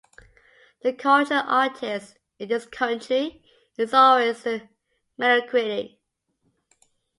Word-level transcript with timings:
The 0.81 0.93
'cultured' 0.93 1.43
artist, 1.45 2.17
in 2.39 2.47
this 2.47 2.65
country, 2.65 3.43
is 3.77 3.93
always 3.93 4.43
a 4.47 4.67
mediocrity. 5.15 6.01